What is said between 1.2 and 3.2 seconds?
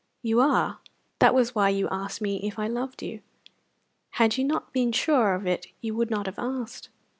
was why you asked me if I loved